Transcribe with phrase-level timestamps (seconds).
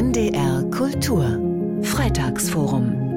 [0.00, 1.38] NDR Kultur
[1.82, 3.10] Freitagsforum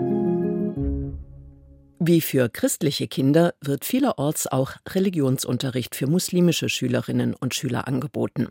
[2.00, 8.50] wie für christliche Kinder wird vielerorts auch Religionsunterricht für muslimische Schülerinnen und Schüler angeboten.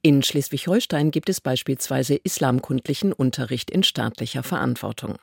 [0.00, 5.18] In Schleswig-Holstein gibt es beispielsweise islamkundlichen Unterricht in staatlicher Verantwortung.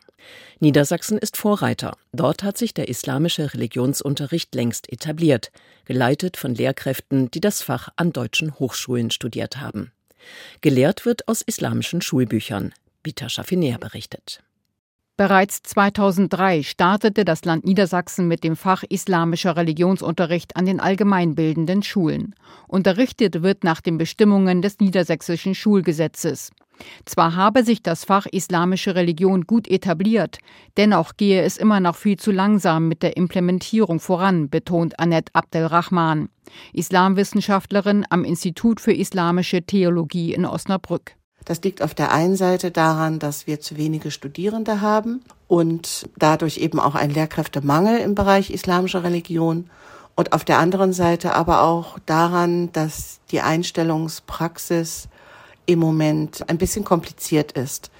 [0.60, 1.98] Niedersachsen ist Vorreiter.
[2.12, 5.52] Dort hat sich der islamische Religionsunterricht längst etabliert,
[5.86, 9.92] geleitet von Lehrkräften, die das Fach an deutschen Hochschulen studiert haben.
[10.62, 12.73] Gelehrt wird aus islamischen Schulbüchern.
[13.04, 14.41] Bita Schafiner berichtet.
[15.17, 22.36] Bereits 2003 startete das Land Niedersachsen mit dem Fach Islamischer Religionsunterricht an den allgemeinbildenden Schulen.
[22.67, 26.52] Unterrichtet wird nach den Bestimmungen des Niedersächsischen Schulgesetzes.
[27.05, 30.40] Zwar habe sich das Fach Islamische Religion gut etabliert,
[30.77, 36.30] dennoch gehe es immer noch viel zu langsam mit der Implementierung voran, betont Annette Abdelrahman,
[36.73, 41.17] Islamwissenschaftlerin am Institut für Islamische Theologie in Osnabrück.
[41.48, 46.58] Das liegt auf der einen Seite daran, dass wir zu wenige Studierende haben und dadurch
[46.58, 49.70] eben auch ein Lehrkräftemangel im Bereich islamischer Religion.
[50.16, 55.08] Und auf der anderen Seite aber auch daran, dass die Einstellungspraxis
[55.68, 57.92] im Moment ein bisschen kompliziert ist.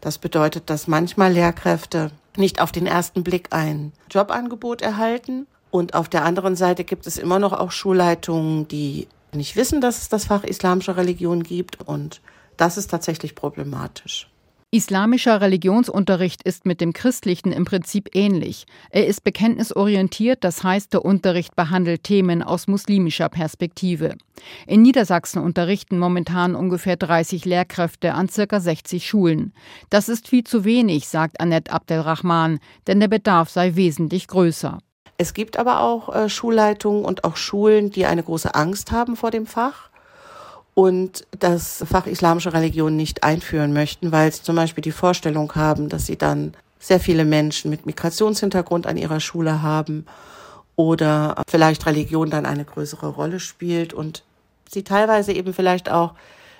[0.00, 5.46] Das bedeutet, dass manchmal Lehrkräfte nicht auf den ersten Blick ein Jobangebot erhalten.
[5.70, 9.98] Und auf der anderen Seite gibt es immer noch auch Schulleitungen, die nicht wissen, dass
[9.98, 12.22] es das Fach islamischer Religion gibt und
[12.56, 14.28] das ist tatsächlich problematisch.
[14.72, 18.66] Islamischer Religionsunterricht ist mit dem christlichen im Prinzip ähnlich.
[18.90, 24.16] Er ist bekenntnisorientiert, das heißt, der Unterricht behandelt Themen aus muslimischer Perspektive.
[24.66, 28.58] In Niedersachsen unterrichten momentan ungefähr 30 Lehrkräfte an ca.
[28.58, 29.52] 60 Schulen.
[29.88, 32.58] Das ist viel zu wenig, sagt Annette Abdelrahman,
[32.88, 34.78] denn der Bedarf sei wesentlich größer.
[35.16, 39.30] Es gibt aber auch äh, Schulleitungen und auch Schulen, die eine große Angst haben vor
[39.30, 39.90] dem Fach
[40.76, 45.88] und das Fach Islamische Religion nicht einführen möchten, weil sie zum Beispiel die Vorstellung haben,
[45.88, 50.04] dass sie dann sehr viele Menschen mit Migrationshintergrund an ihrer Schule haben
[50.76, 54.22] oder vielleicht Religion dann eine größere Rolle spielt und
[54.68, 56.12] sie teilweise eben vielleicht auch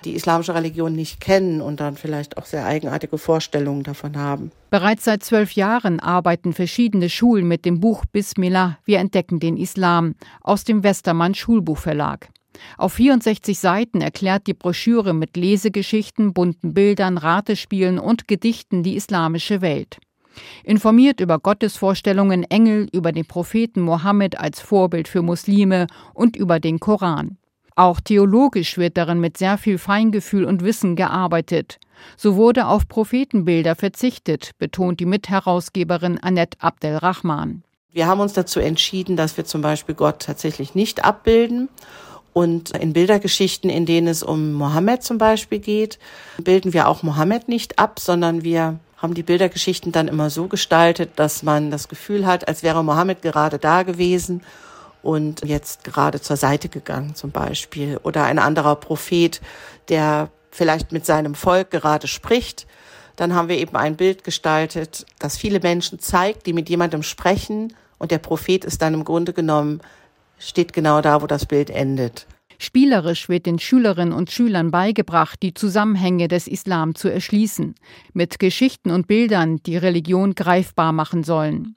[0.03, 4.51] die islamische Religion nicht kennen und dann vielleicht auch sehr eigenartige Vorstellungen davon haben.
[4.71, 10.15] Bereits seit zwölf Jahren arbeiten verschiedene Schulen mit dem Buch Bismillah, wir entdecken den Islam
[10.41, 12.29] aus dem Westermann Schulbuchverlag.
[12.77, 19.61] Auf 64 Seiten erklärt die Broschüre mit Lesegeschichten, bunten Bildern, Ratespielen und Gedichten die islamische
[19.61, 19.97] Welt.
[20.63, 26.79] Informiert über Gottesvorstellungen Engel, über den Propheten Mohammed als Vorbild für Muslime und über den
[26.79, 27.37] Koran.
[27.75, 31.77] Auch theologisch wird darin mit sehr viel Feingefühl und Wissen gearbeitet.
[32.15, 37.63] So wurde auf Prophetenbilder verzichtet, betont die Mitherausgeberin Annette Abdelrahman.
[37.91, 41.69] Wir haben uns dazu entschieden, dass wir zum Beispiel Gott tatsächlich nicht abbilden
[42.37, 45.97] und in Bildergeschichten, in denen es um Mohammed zum Beispiel geht,
[46.37, 51.13] bilden wir auch Mohammed nicht ab, sondern wir haben die Bildergeschichten dann immer so gestaltet,
[51.15, 54.43] dass man das Gefühl hat, als wäre Mohammed gerade da gewesen
[55.01, 57.99] und jetzt gerade zur Seite gegangen zum Beispiel.
[58.03, 59.41] Oder ein anderer Prophet,
[59.89, 62.67] der vielleicht mit seinem Volk gerade spricht.
[63.15, 67.73] Dann haben wir eben ein Bild gestaltet, das viele Menschen zeigt, die mit jemandem sprechen
[67.97, 69.81] und der Prophet ist dann im Grunde genommen
[70.37, 72.27] steht genau da, wo das Bild endet.
[72.59, 77.75] Spielerisch wird den Schülerinnen und Schülern beigebracht, die Zusammenhänge des Islam zu erschließen,
[78.13, 81.75] mit Geschichten und Bildern, die Religion greifbar machen sollen.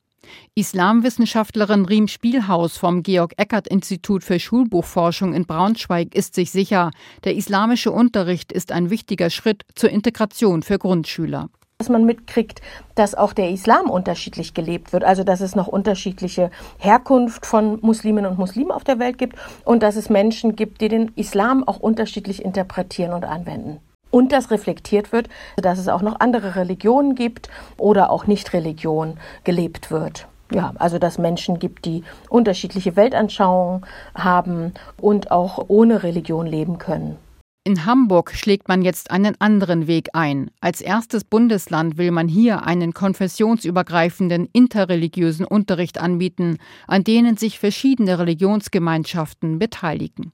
[0.55, 6.91] Islamwissenschaftlerin Riem Spielhaus vom Georg Eckert Institut für Schulbuchforschung in Braunschweig ist sich sicher,
[7.25, 11.49] der islamische Unterricht ist ein wichtiger Schritt zur Integration für Grundschüler
[11.81, 12.61] dass man mitkriegt,
[12.95, 18.31] dass auch der Islam unterschiedlich gelebt wird, also dass es noch unterschiedliche Herkunft von Musliminnen
[18.31, 21.81] und Muslimen auf der Welt gibt und dass es Menschen gibt, die den Islam auch
[21.81, 23.81] unterschiedlich interpretieren und anwenden.
[24.11, 27.49] Und dass reflektiert wird, dass es auch noch andere Religionen gibt
[27.79, 30.27] oder auch Nicht-Religion gelebt wird.
[30.53, 37.17] Ja, also dass Menschen gibt, die unterschiedliche Weltanschauungen haben und auch ohne Religion leben können.
[37.63, 40.51] In Hamburg schlägt man jetzt einen anderen Weg ein.
[40.63, 46.57] Als erstes Bundesland will man hier einen konfessionsübergreifenden interreligiösen Unterricht anbieten,
[46.87, 50.33] an denen sich verschiedene Religionsgemeinschaften beteiligen.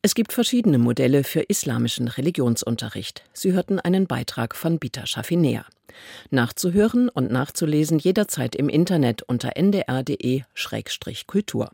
[0.00, 3.24] Es gibt verschiedene Modelle für islamischen Religionsunterricht.
[3.32, 5.64] Sie hörten einen Beitrag von Bita Schaffinea.
[6.30, 11.72] Nachzuhören und nachzulesen jederzeit im Internet unter ndr.de-kultur.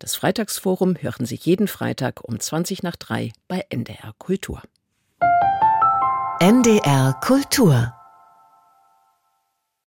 [0.00, 4.62] Das Freitagsforum hören Sie jeden Freitag um 20 nach 3 bei NDR Kultur.
[6.40, 7.94] NDR Kultur